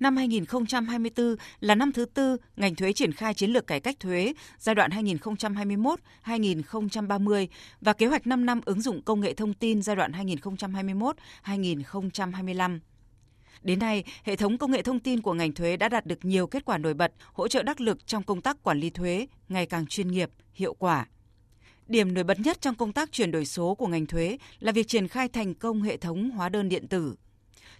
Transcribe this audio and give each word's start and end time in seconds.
Năm 0.00 0.16
2024 0.16 1.36
là 1.60 1.74
năm 1.74 1.92
thứ 1.92 2.04
tư 2.04 2.36
ngành 2.56 2.74
thuế 2.74 2.92
triển 2.92 3.12
khai 3.12 3.34
chiến 3.34 3.50
lược 3.50 3.66
cải 3.66 3.80
cách 3.80 4.00
thuế 4.00 4.32
giai 4.58 4.74
đoạn 4.74 4.90
2021-2030 6.24 7.46
và 7.80 7.92
kế 7.92 8.06
hoạch 8.06 8.26
5 8.26 8.46
năm 8.46 8.60
ứng 8.64 8.80
dụng 8.80 9.02
công 9.02 9.20
nghệ 9.20 9.34
thông 9.34 9.54
tin 9.54 9.82
giai 9.82 9.96
đoạn 9.96 10.12
2021-2025. 11.44 12.78
Đến 13.62 13.78
nay, 13.78 14.04
hệ 14.24 14.36
thống 14.36 14.58
công 14.58 14.70
nghệ 14.70 14.82
thông 14.82 15.00
tin 15.00 15.22
của 15.22 15.34
ngành 15.34 15.52
thuế 15.52 15.76
đã 15.76 15.88
đạt 15.88 16.06
được 16.06 16.24
nhiều 16.24 16.46
kết 16.46 16.64
quả 16.64 16.78
nổi 16.78 16.94
bật, 16.94 17.12
hỗ 17.32 17.48
trợ 17.48 17.62
đắc 17.62 17.80
lực 17.80 18.06
trong 18.06 18.22
công 18.22 18.40
tác 18.40 18.62
quản 18.62 18.80
lý 18.80 18.90
thuế 18.90 19.26
ngày 19.48 19.66
càng 19.66 19.86
chuyên 19.86 20.08
nghiệp, 20.08 20.30
hiệu 20.52 20.74
quả. 20.74 21.06
Điểm 21.86 22.14
nổi 22.14 22.24
bật 22.24 22.40
nhất 22.40 22.60
trong 22.60 22.74
công 22.74 22.92
tác 22.92 23.12
chuyển 23.12 23.30
đổi 23.30 23.44
số 23.44 23.74
của 23.74 23.86
ngành 23.86 24.06
thuế 24.06 24.38
là 24.60 24.72
việc 24.72 24.88
triển 24.88 25.08
khai 25.08 25.28
thành 25.28 25.54
công 25.54 25.82
hệ 25.82 25.96
thống 25.96 26.30
hóa 26.30 26.48
đơn 26.48 26.68
điện 26.68 26.88
tử. 26.88 27.14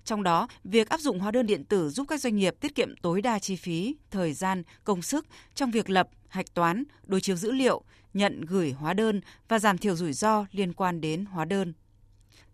Trong 0.04 0.22
đó, 0.22 0.48
việc 0.64 0.88
áp 0.88 1.00
dụng 1.00 1.18
hóa 1.18 1.30
đơn 1.30 1.46
điện 1.46 1.64
tử 1.64 1.90
giúp 1.90 2.06
các 2.08 2.20
doanh 2.20 2.36
nghiệp 2.36 2.54
tiết 2.60 2.74
kiệm 2.74 2.96
tối 3.02 3.22
đa 3.22 3.38
chi 3.38 3.56
phí, 3.56 3.96
thời 4.10 4.32
gian, 4.32 4.62
công 4.84 5.02
sức 5.02 5.26
trong 5.54 5.70
việc 5.70 5.90
lập, 5.90 6.08
hạch 6.28 6.54
toán, 6.54 6.84
đối 7.06 7.20
chiếu 7.20 7.36
dữ 7.36 7.52
liệu, 7.52 7.82
nhận 8.14 8.40
gửi 8.40 8.72
hóa 8.72 8.94
đơn 8.94 9.20
và 9.48 9.58
giảm 9.58 9.78
thiểu 9.78 9.96
rủi 9.96 10.12
ro 10.12 10.46
liên 10.52 10.72
quan 10.72 11.00
đến 11.00 11.24
hóa 11.24 11.44
đơn. 11.44 11.72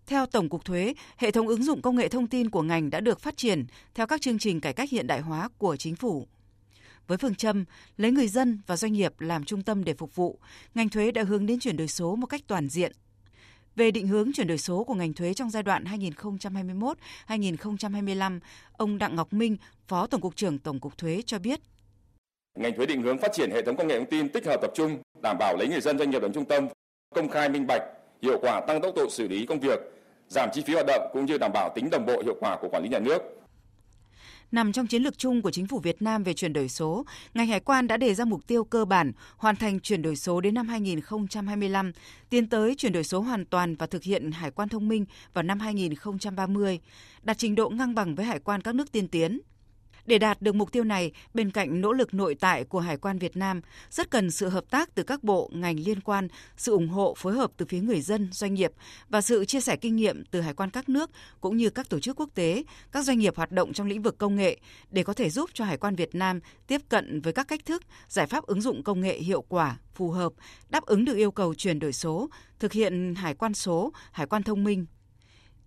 Theo 0.06 0.26
Tổng 0.26 0.48
cục 0.48 0.64
Thuế, 0.64 0.94
hệ 1.16 1.30
thống 1.30 1.48
ứng 1.48 1.64
dụng 1.64 1.82
công 1.82 1.96
nghệ 1.96 2.08
thông 2.08 2.26
tin 2.26 2.50
của 2.50 2.62
ngành 2.62 2.90
đã 2.90 3.00
được 3.00 3.20
phát 3.20 3.36
triển 3.36 3.64
theo 3.94 4.06
các 4.06 4.20
chương 4.20 4.38
trình 4.38 4.60
cải 4.60 4.72
cách 4.72 4.90
hiện 4.90 5.06
đại 5.06 5.20
hóa 5.20 5.48
của 5.58 5.76
chính 5.76 5.96
phủ. 5.96 6.26
Với 7.06 7.18
phương 7.18 7.34
châm 7.34 7.64
lấy 7.96 8.12
người 8.12 8.28
dân 8.28 8.60
và 8.66 8.76
doanh 8.76 8.92
nghiệp 8.92 9.20
làm 9.20 9.44
trung 9.44 9.62
tâm 9.62 9.84
để 9.84 9.94
phục 9.94 10.14
vụ, 10.14 10.38
ngành 10.74 10.88
thuế 10.88 11.10
đã 11.10 11.22
hướng 11.22 11.46
đến 11.46 11.58
chuyển 11.58 11.76
đổi 11.76 11.88
số 11.88 12.16
một 12.16 12.26
cách 12.26 12.42
toàn 12.46 12.68
diện. 12.68 12.92
Về 13.76 13.90
định 13.90 14.08
hướng 14.08 14.32
chuyển 14.32 14.46
đổi 14.46 14.58
số 14.58 14.84
của 14.84 14.94
ngành 14.94 15.12
thuế 15.12 15.34
trong 15.34 15.50
giai 15.50 15.62
đoạn 15.62 15.84
2021-2025, 17.28 18.40
ông 18.72 18.98
Đặng 18.98 19.16
Ngọc 19.16 19.32
Minh, 19.32 19.56
Phó 19.88 20.06
Tổng 20.06 20.20
cục 20.20 20.36
trưởng 20.36 20.58
Tổng 20.58 20.80
cục 20.80 20.98
Thuế 20.98 21.22
cho 21.26 21.38
biết. 21.38 21.60
Ngành 22.58 22.76
thuế 22.76 22.86
định 22.86 23.02
hướng 23.02 23.18
phát 23.18 23.32
triển 23.32 23.50
hệ 23.50 23.62
thống 23.62 23.76
công 23.76 23.88
nghệ 23.88 23.98
thông 23.98 24.10
tin 24.10 24.28
tích 24.28 24.46
hợp 24.46 24.60
tập 24.62 24.70
trung, 24.74 24.98
đảm 25.22 25.36
bảo 25.38 25.56
lấy 25.56 25.68
người 25.68 25.80
dân 25.80 25.98
doanh 25.98 26.10
nghiệp 26.10 26.22
làm 26.22 26.32
trung 26.32 26.44
tâm, 26.44 26.68
công 27.14 27.28
khai 27.28 27.48
minh 27.48 27.66
bạch, 27.66 27.82
hiệu 28.22 28.38
quả 28.42 28.60
tăng 28.66 28.80
tốc 28.80 28.94
độ 28.96 29.10
xử 29.10 29.28
lý 29.28 29.46
công 29.46 29.60
việc, 29.60 29.80
giảm 30.28 30.48
chi 30.52 30.62
phí 30.66 30.74
hoạt 30.74 30.86
động 30.86 31.10
cũng 31.12 31.26
như 31.26 31.38
đảm 31.38 31.50
bảo 31.54 31.70
tính 31.74 31.90
đồng 31.90 32.06
bộ 32.06 32.22
hiệu 32.24 32.36
quả 32.40 32.56
của 32.60 32.68
quản 32.68 32.82
lý 32.82 32.88
nhà 32.88 32.98
nước. 32.98 33.43
Nằm 34.52 34.72
trong 34.72 34.86
chiến 34.86 35.02
lược 35.02 35.18
chung 35.18 35.42
của 35.42 35.50
chính 35.50 35.66
phủ 35.66 35.78
Việt 35.78 36.02
Nam 36.02 36.22
về 36.22 36.34
chuyển 36.34 36.52
đổi 36.52 36.68
số, 36.68 37.04
ngành 37.34 37.46
hải 37.46 37.60
quan 37.60 37.86
đã 37.86 37.96
đề 37.96 38.14
ra 38.14 38.24
mục 38.24 38.46
tiêu 38.46 38.64
cơ 38.64 38.84
bản 38.84 39.12
hoàn 39.36 39.56
thành 39.56 39.80
chuyển 39.80 40.02
đổi 40.02 40.16
số 40.16 40.40
đến 40.40 40.54
năm 40.54 40.68
2025, 40.68 41.92
tiến 42.30 42.48
tới 42.48 42.74
chuyển 42.74 42.92
đổi 42.92 43.04
số 43.04 43.20
hoàn 43.20 43.44
toàn 43.44 43.74
và 43.76 43.86
thực 43.86 44.02
hiện 44.02 44.32
hải 44.32 44.50
quan 44.50 44.68
thông 44.68 44.88
minh 44.88 45.04
vào 45.34 45.42
năm 45.42 45.60
2030, 45.60 46.80
đạt 47.22 47.38
trình 47.38 47.54
độ 47.54 47.68
ngang 47.68 47.94
bằng 47.94 48.14
với 48.14 48.26
hải 48.26 48.38
quan 48.38 48.60
các 48.60 48.74
nước 48.74 48.92
tiên 48.92 49.08
tiến. 49.08 49.40
Để 50.06 50.18
đạt 50.18 50.42
được 50.42 50.54
mục 50.54 50.72
tiêu 50.72 50.84
này, 50.84 51.12
bên 51.34 51.50
cạnh 51.50 51.80
nỗ 51.80 51.92
lực 51.92 52.14
nội 52.14 52.34
tại 52.34 52.64
của 52.64 52.80
Hải 52.80 52.96
quan 52.96 53.18
Việt 53.18 53.36
Nam, 53.36 53.60
rất 53.90 54.10
cần 54.10 54.30
sự 54.30 54.48
hợp 54.48 54.64
tác 54.70 54.94
từ 54.94 55.02
các 55.02 55.24
bộ, 55.24 55.50
ngành 55.52 55.80
liên 55.80 56.00
quan, 56.00 56.28
sự 56.56 56.72
ủng 56.72 56.88
hộ 56.88 57.14
phối 57.18 57.32
hợp 57.32 57.50
từ 57.56 57.66
phía 57.68 57.80
người 57.80 58.00
dân, 58.00 58.28
doanh 58.32 58.54
nghiệp 58.54 58.72
và 59.08 59.20
sự 59.20 59.44
chia 59.44 59.60
sẻ 59.60 59.76
kinh 59.76 59.96
nghiệm 59.96 60.24
từ 60.24 60.40
hải 60.40 60.54
quan 60.54 60.70
các 60.70 60.88
nước 60.88 61.10
cũng 61.40 61.56
như 61.56 61.70
các 61.70 61.88
tổ 61.88 62.00
chức 62.00 62.20
quốc 62.20 62.28
tế, 62.34 62.64
các 62.92 63.04
doanh 63.04 63.18
nghiệp 63.18 63.36
hoạt 63.36 63.52
động 63.52 63.72
trong 63.72 63.86
lĩnh 63.86 64.02
vực 64.02 64.18
công 64.18 64.36
nghệ 64.36 64.58
để 64.90 65.02
có 65.02 65.12
thể 65.12 65.30
giúp 65.30 65.50
cho 65.52 65.64
Hải 65.64 65.76
quan 65.76 65.96
Việt 65.96 66.14
Nam 66.14 66.40
tiếp 66.66 66.80
cận 66.88 67.20
với 67.20 67.32
các 67.32 67.48
cách 67.48 67.64
thức, 67.64 67.82
giải 68.08 68.26
pháp 68.26 68.46
ứng 68.46 68.60
dụng 68.60 68.82
công 68.82 69.00
nghệ 69.00 69.18
hiệu 69.18 69.42
quả, 69.42 69.78
phù 69.94 70.10
hợp, 70.10 70.32
đáp 70.70 70.86
ứng 70.86 71.04
được 71.04 71.16
yêu 71.16 71.30
cầu 71.30 71.54
chuyển 71.54 71.78
đổi 71.78 71.92
số, 71.92 72.28
thực 72.58 72.72
hiện 72.72 73.14
hải 73.14 73.34
quan 73.34 73.54
số, 73.54 73.92
hải 74.12 74.26
quan 74.26 74.42
thông 74.42 74.64
minh, 74.64 74.86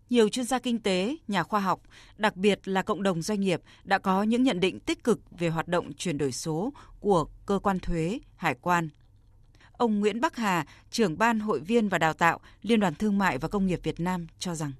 nhiều 0.09 0.30
chuyên 0.30 0.45
gia 0.45 0.59
kinh 0.59 0.80
tế, 0.80 1.16
nhà 1.27 1.44
khoa 1.44 1.59
học, 1.59 1.81
đặc 2.17 2.36
biệt 2.36 2.67
là 2.67 2.81
cộng 2.81 3.03
đồng 3.03 3.22
doanh 3.22 3.39
nghiệp 3.39 3.61
đã 3.83 3.97
có 3.97 4.23
những 4.23 4.44
nhận 4.44 4.59
định 4.59 4.80
tích 4.80 5.03
cực 5.03 5.19
về 5.39 5.49
hoạt 5.49 5.67
động 5.67 5.94
chuyển 5.94 6.17
đổi 6.17 6.31
số 6.31 6.73
của 6.99 7.25
cơ 7.45 7.59
quan 7.59 7.80
thuế, 7.80 8.19
hải 8.36 8.55
quan. 8.61 8.89
Ông 9.72 9.99
Nguyễn 9.99 10.22
Bắc 10.22 10.36
Hà, 10.36 10.66
trưởng 10.91 11.17
ban 11.17 11.39
hội 11.39 11.59
viên 11.59 11.89
và 11.89 11.98
đào 11.98 12.14
tạo 12.14 12.39
Liên 12.61 12.80
đoàn 12.80 12.95
Thương 12.95 13.17
mại 13.17 13.37
và 13.37 13.48
Công 13.48 13.67
nghiệp 13.67 13.80
Việt 13.83 13.99
Nam 13.99 14.27
cho 14.39 14.55
rằng 14.55 14.71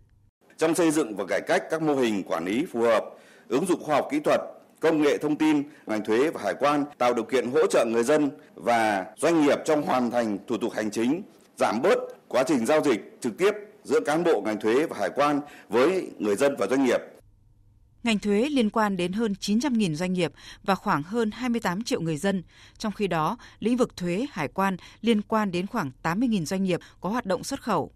trong 0.58 0.76
xây 0.76 0.92
dựng 0.92 1.16
và 1.16 1.26
cải 1.30 1.42
cách 1.42 1.64
các 1.70 1.82
mô 1.82 1.96
hình 1.96 2.24
quản 2.24 2.46
lý 2.46 2.66
phù 2.74 2.82
hợp, 2.82 3.04
ứng 3.48 3.66
dụng 3.66 3.84
khoa 3.84 3.96
học 3.96 4.08
kỹ 4.12 4.20
thuật, 4.20 4.42
công 4.80 5.02
nghệ 5.02 5.18
thông 5.18 5.36
tin, 5.36 5.64
ngành 5.86 6.06
thuế 6.06 6.30
và 6.30 6.42
hải 6.44 6.54
quan 6.60 6.86
tạo 6.98 7.14
điều 7.14 7.24
kiện 7.24 7.52
hỗ 7.52 7.68
trợ 7.68 7.86
người 7.86 8.04
dân 8.04 8.30
và 8.56 9.06
doanh 9.18 9.42
nghiệp 9.46 9.60
trong 9.66 9.82
hoàn 9.82 10.12
thành 10.12 10.38
thủ 10.48 10.58
tục 10.58 10.74
hành 10.74 10.92
chính, 10.92 11.22
giảm 11.58 11.82
bớt 11.82 11.98
quá 12.28 12.44
trình 12.48 12.66
giao 12.66 12.82
dịch 12.82 13.18
trực 13.22 13.38
tiếp 13.38 13.52
giữa 13.88 14.00
cán 14.00 14.24
bộ 14.24 14.42
ngành 14.42 14.60
thuế 14.60 14.86
và 14.86 14.98
hải 15.00 15.10
quan 15.16 15.42
với 15.70 16.12
người 16.20 16.36
dân 16.36 16.56
và 16.60 16.68
doanh 16.68 16.86
nghiệp. 16.86 17.02
Ngành 18.04 18.20
thuế 18.20 18.50
liên 18.50 18.70
quan 18.70 18.98
đến 18.98 19.14
hơn 19.14 19.34
900.000 19.40 19.94
doanh 19.96 20.14
nghiệp 20.14 20.32
và 20.64 20.76
khoảng 20.76 21.04
hơn 21.04 21.32
28 21.32 21.84
triệu 21.84 22.02
người 22.02 22.18
dân. 22.18 22.44
Trong 22.78 22.94
khi 22.94 23.08
đó, 23.08 23.38
lĩnh 23.60 23.78
vực 23.78 23.98
thuế, 23.98 24.26
hải 24.32 24.48
quan 24.48 24.78
liên 25.02 25.22
quan 25.22 25.52
đến 25.52 25.68
khoảng 25.68 25.92
80.000 26.04 26.46
doanh 26.46 26.64
nghiệp 26.64 26.80
có 27.02 27.10
hoạt 27.10 27.26
động 27.26 27.44
xuất 27.44 27.62
khẩu. 27.62 27.92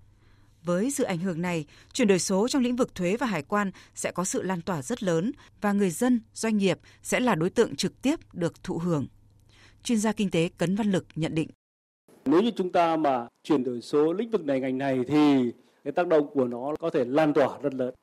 Với 0.64 0.92
sự 0.92 1.04
ảnh 1.04 1.18
hưởng 1.18 1.42
này, 1.42 1.66
chuyển 1.94 2.08
đổi 2.08 2.20
số 2.20 2.48
trong 2.48 2.64
lĩnh 2.64 2.76
vực 2.76 2.96
thuế 2.96 3.18
và 3.18 3.28
hải 3.28 3.42
quan 3.42 3.72
sẽ 3.96 4.12
có 4.12 4.24
sự 4.24 4.42
lan 4.42 4.62
tỏa 4.62 4.82
rất 4.82 5.04
lớn 5.04 5.32
và 5.62 5.72
người 5.72 5.90
dân, 5.90 6.22
doanh 6.34 6.58
nghiệp 6.58 6.80
sẽ 7.04 7.20
là 7.20 7.36
đối 7.36 7.50
tượng 7.50 7.76
trực 7.76 8.02
tiếp 8.02 8.20
được 8.34 8.64
thụ 8.64 8.78
hưởng. 8.78 9.08
Chuyên 9.84 9.98
gia 9.98 10.12
kinh 10.12 10.30
tế 10.30 10.50
Cấn 10.58 10.76
Văn 10.76 10.92
Lực 10.92 11.06
nhận 11.16 11.36
định. 11.36 11.50
Nếu 12.26 12.42
như 12.42 12.52
chúng 12.56 12.72
ta 12.72 12.98
mà 12.98 13.28
chuyển 13.44 13.64
đổi 13.64 13.82
số 13.82 14.14
lĩnh 14.14 14.32
vực 14.32 14.46
này 14.46 14.60
ngành 14.60 14.78
này 14.78 15.00
thì 15.08 15.52
cái 15.84 15.92
tác 15.92 16.08
động 16.08 16.28
của 16.34 16.46
nó 16.46 16.76
có 16.80 16.90
thể 16.90 17.06
lan 17.06 17.34
tỏa 17.34 17.58
rất 17.62 17.74
lớn 17.74 17.94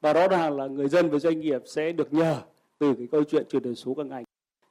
và 0.00 0.12
rõ 0.12 0.28
ràng 0.28 0.56
là 0.56 0.66
người 0.66 0.88
dân 0.88 1.10
và 1.10 1.18
doanh 1.18 1.40
nghiệp 1.40 1.62
sẽ 1.66 1.92
được 1.92 2.12
nhờ 2.12 2.40
từ 2.78 2.94
cái 2.94 3.08
câu 3.12 3.24
chuyện 3.24 3.46
chuyển 3.50 3.62
đổi 3.62 3.74
số 3.74 3.94
các 3.94 4.06
ngành 4.06 4.24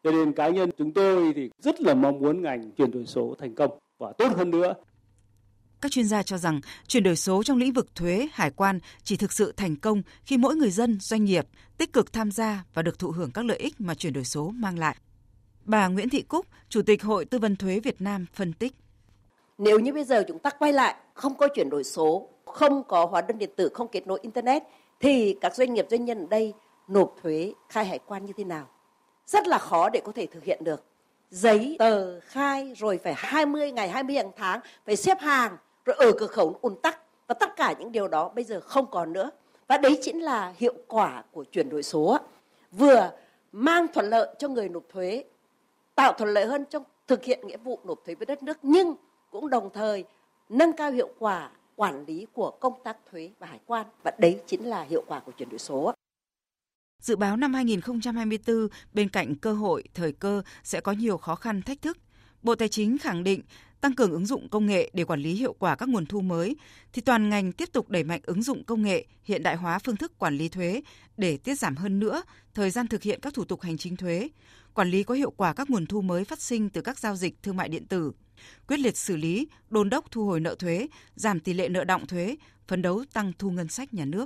cho 0.04 0.12
nên 0.12 0.34
cá 0.34 0.50
nhân 0.50 0.70
chúng 0.78 0.94
tôi 0.94 1.34
thì 1.36 1.50
rất 1.60 1.82
là 1.82 1.94
mong 1.94 2.20
muốn 2.20 2.42
ngành 2.42 2.72
chuyển 2.72 2.92
đổi 2.92 3.06
số 3.06 3.36
thành 3.40 3.56
công 3.56 3.72
và 3.98 4.14
tốt 4.18 4.28
hơn 4.38 4.52
nữa 4.52 4.74
các 5.82 5.92
chuyên 5.92 6.08
gia 6.08 6.24
cho 6.24 6.38
rằng 6.38 6.62
chuyển 6.88 7.04
đổi 7.04 7.16
số 7.16 7.44
trong 7.44 7.58
lĩnh 7.58 7.74
vực 7.74 7.96
thuế, 7.96 8.28
hải 8.34 8.52
quan 8.52 8.80
chỉ 9.04 9.18
thực 9.18 9.32
sự 9.32 9.54
thành 9.58 9.76
công 9.76 10.02
khi 10.24 10.38
mỗi 10.38 10.56
người 10.56 10.72
dân, 10.72 11.00
doanh 11.00 11.26
nghiệp 11.26 11.48
tích 11.78 11.94
cực 11.94 12.14
tham 12.14 12.32
gia 12.32 12.64
và 12.74 12.82
được 12.82 13.00
thụ 13.00 13.12
hưởng 13.12 13.32
các 13.32 13.46
lợi 13.46 13.58
ích 13.58 13.82
mà 13.82 13.96
chuyển 13.96 14.14
đổi 14.14 14.24
số 14.24 14.52
mang 14.52 14.80
lại. 14.80 14.96
Bà 15.66 15.88
Nguyễn 15.88 16.10
Thị 16.10 16.22
Cúc, 16.22 16.46
Chủ 16.70 16.82
tịch 16.82 17.04
Hội 17.04 17.26
Tư 17.26 17.40
vấn 17.40 17.56
Thuế 17.56 17.80
Việt 17.80 18.02
Nam 18.02 18.26
phân 18.34 18.54
tích. 18.54 18.74
Nếu 19.64 19.80
như 19.80 19.94
bây 19.94 20.04
giờ 20.04 20.24
chúng 20.28 20.40
ta 20.40 20.50
quay 20.50 20.74
lại 20.74 20.96
không 21.14 21.36
có 21.36 21.48
chuyển 21.48 21.70
đổi 21.70 21.84
số 21.84 22.28
không 22.46 22.84
có 22.84 23.06
hóa 23.06 23.22
đơn 23.22 23.38
điện 23.38 23.50
tử, 23.56 23.70
không 23.74 23.88
kết 23.88 24.08
nối 24.08 24.20
internet 24.22 24.64
thì 25.00 25.38
các 25.42 25.56
doanh 25.56 25.74
nghiệp 25.74 25.88
doanh 25.90 26.06
nhân 26.06 26.20
ở 26.20 26.26
đây 26.30 26.54
nộp 26.88 27.16
thuế 27.22 27.54
khai 27.70 27.86
hải 27.86 28.00
quan 28.00 28.26
như 28.26 28.34
thế 28.38 28.44
nào? 28.44 28.68
Rất 29.26 29.48
là 29.48 29.58
khó 29.58 29.90
để 29.90 30.02
có 30.06 30.12
thể 30.12 30.26
thực 30.26 30.44
hiện 30.44 30.64
được. 30.64 30.84
Giấy 31.30 31.76
tờ 31.80 32.20
khai 32.20 32.74
rồi 32.78 33.00
phải 33.04 33.14
20 33.18 33.72
ngày 33.72 33.90
20 33.90 34.16
hàng 34.16 34.32
tháng 34.36 34.60
phải 34.86 34.96
xếp 34.96 35.18
hàng 35.20 35.58
rồi 35.86 35.96
ở 36.00 36.12
cửa 36.20 36.28
khẩu 36.28 36.60
ùn 36.62 36.76
tắc 36.76 37.00
và 37.28 37.34
tất 37.34 37.56
cả 37.56 37.74
những 37.80 37.92
điều 37.92 38.08
đó 38.08 38.30
bây 38.30 38.44
giờ 38.44 38.60
không 38.60 38.92
còn 38.92 39.14
nữa. 39.14 39.30
Và 39.68 39.78
đấy 39.78 40.00
chính 40.02 40.20
là 40.24 40.54
hiệu 40.58 40.74
quả 40.88 41.24
của 41.32 41.44
chuyển 41.44 41.70
đổi 41.70 41.84
số. 41.84 42.18
Vừa 42.72 43.12
mang 43.52 43.88
thuận 43.94 44.10
lợi 44.10 44.36
cho 44.40 44.48
người 44.48 44.70
nộp 44.70 44.84
thuế, 44.90 45.24
tạo 45.96 46.14
thuận 46.14 46.30
lợi 46.30 46.46
hơn 46.46 46.66
trong 46.70 46.84
thực 47.08 47.24
hiện 47.24 47.48
nghĩa 47.48 47.58
vụ 47.58 47.80
nộp 47.84 48.06
thuế 48.06 48.16
với 48.16 48.26
đất 48.26 48.44
nước 48.44 48.58
nhưng 48.62 48.96
cũng 49.32 49.50
đồng 49.50 49.70
thời 49.74 50.04
nâng 50.50 50.74
cao 50.74 50.92
hiệu 50.92 51.10
quả 51.20 51.50
quản 51.76 52.06
lý 52.06 52.28
của 52.34 52.52
công 52.52 52.74
tác 52.84 52.98
thuế 53.12 53.32
và 53.40 53.48
hải 53.48 53.60
quan 53.66 53.86
và 54.04 54.12
đấy 54.20 54.42
chính 54.48 54.66
là 54.66 54.84
hiệu 54.84 55.04
quả 55.08 55.20
của 55.20 55.32
chuyển 55.32 55.50
đổi 55.50 55.60
số. 55.60 55.94
Dự 57.02 57.16
báo 57.16 57.38
năm 57.38 57.54
2024 57.54 58.68
bên 58.94 59.10
cạnh 59.10 59.36
cơ 59.36 59.54
hội, 59.54 59.84
thời 59.94 60.12
cơ 60.12 60.42
sẽ 60.64 60.82
có 60.82 60.92
nhiều 60.92 61.18
khó 61.18 61.36
khăn 61.36 61.62
thách 61.62 61.82
thức. 61.82 61.98
Bộ 62.44 62.56
Tài 62.56 62.70
chính 62.70 62.98
khẳng 62.98 63.24
định 63.24 63.42
tăng 63.82 63.96
cường 63.96 64.12
ứng 64.12 64.26
dụng 64.26 64.50
công 64.50 64.66
nghệ 64.66 64.90
để 64.94 65.04
quản 65.04 65.20
lý 65.20 65.34
hiệu 65.34 65.54
quả 65.60 65.76
các 65.76 65.90
nguồn 65.90 66.06
thu 66.06 66.22
mới 66.22 66.56
thì 66.94 67.02
toàn 67.02 67.30
ngành 67.30 67.52
tiếp 67.52 67.70
tục 67.74 67.90
đẩy 67.90 68.04
mạnh 68.04 68.22
ứng 68.24 68.44
dụng 68.44 68.64
công 68.64 68.82
nghệ, 68.82 69.06
hiện 69.24 69.44
đại 69.44 69.56
hóa 69.56 69.80
phương 69.80 69.96
thức 69.96 70.20
quản 70.20 70.38
lý 70.38 70.50
thuế 70.50 70.82
để 71.18 71.38
tiết 71.38 71.56
giảm 71.56 71.76
hơn 71.76 72.00
nữa 72.00 72.24
thời 72.54 72.70
gian 72.70 72.88
thực 72.88 73.04
hiện 73.04 73.20
các 73.22 73.34
thủ 73.34 73.46
tục 73.46 73.62
hành 73.62 73.78
chính 73.78 73.98
thuế, 73.98 74.30
quản 74.74 74.90
lý 74.90 75.04
có 75.04 75.14
hiệu 75.14 75.32
quả 75.32 75.54
các 75.54 75.70
nguồn 75.70 75.86
thu 75.86 76.02
mới 76.02 76.26
phát 76.26 76.42
sinh 76.42 76.70
từ 76.70 76.82
các 76.82 77.00
giao 77.00 77.16
dịch 77.16 77.44
thương 77.44 77.58
mại 77.58 77.70
điện 77.70 77.86
tử, 77.86 78.12
quyết 78.68 78.78
liệt 78.78 78.98
xử 78.98 79.18
lý, 79.18 79.48
đôn 79.70 79.90
đốc 79.90 80.12
thu 80.12 80.26
hồi 80.26 80.40
nợ 80.40 80.56
thuế, 80.56 80.88
giảm 81.16 81.40
tỷ 81.40 81.54
lệ 81.54 81.70
nợ 81.70 81.84
động 81.84 82.08
thuế, 82.08 82.36
phấn 82.68 82.82
đấu 82.82 83.04
tăng 83.14 83.34
thu 83.40 83.52
ngân 83.52 83.68
sách 83.68 83.94
nhà 83.94 84.06
nước. 84.06 84.20